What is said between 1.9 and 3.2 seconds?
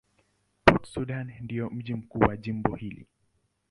mkuu wa jimbo hili.